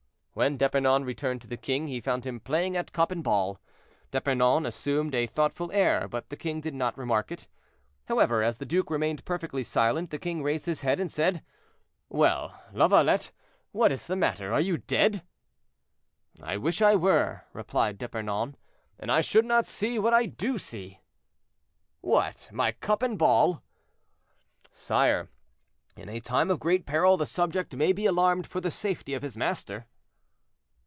When 0.33 0.55
D'Epernon 0.55 1.03
returned 1.03 1.41
to 1.41 1.47
the 1.49 1.57
king 1.57 1.87
he 1.87 1.99
found 1.99 2.25
him 2.25 2.39
playing 2.39 2.77
at 2.77 2.93
cup 2.93 3.11
and 3.11 3.21
ball. 3.21 3.59
D'Epernon 4.11 4.65
assumed 4.65 5.13
a 5.13 5.27
thoughtful 5.27 5.69
air, 5.73 6.07
but 6.07 6.29
the 6.29 6.37
king 6.37 6.61
did 6.61 6.73
not 6.73 6.97
remark 6.97 7.33
it. 7.33 7.49
However, 8.05 8.41
as 8.41 8.57
the 8.57 8.65
duke 8.65 8.89
remained 8.89 9.25
perfectly 9.25 9.61
silent, 9.61 10.09
the 10.09 10.17
king 10.17 10.41
raised 10.41 10.67
his 10.67 10.83
head 10.83 11.01
and 11.01 11.11
said, 11.11 11.43
"Well, 12.07 12.57
Lavalette, 12.73 13.31
what 13.73 13.91
is 13.91 14.07
the 14.07 14.15
matter, 14.15 14.53
are 14.53 14.61
you 14.61 14.77
dead?" 14.77 15.21
"I 16.41 16.55
wish 16.55 16.81
I 16.81 16.95
were," 16.95 17.41
replied 17.51 17.97
D'Epernon, 17.97 18.55
"and 18.97 19.11
I 19.11 19.19
should 19.19 19.45
not 19.45 19.65
see 19.67 19.99
what 19.99 20.13
I 20.13 20.27
do 20.27 20.57
see." 20.57 21.01
"What, 21.99 22.47
my 22.53 22.71
cup 22.71 23.03
and 23.03 23.19
ball?" 23.19 23.63
"Sire, 24.71 25.27
in 25.97 26.07
a 26.07 26.21
time 26.21 26.49
of 26.49 26.61
great 26.61 26.85
peril 26.85 27.17
the 27.17 27.25
subject 27.25 27.75
may 27.75 27.91
be 27.91 28.05
alarmed 28.05 28.47
for 28.47 28.61
the 28.61 28.71
safety 28.71 29.13
of 29.13 29.23
his 29.23 29.35
master." 29.35 29.87